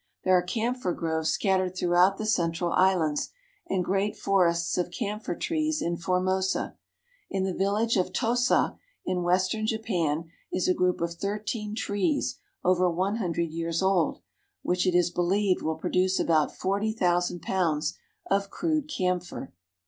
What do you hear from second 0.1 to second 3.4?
There are camphor groves scat tered throughout the central islands,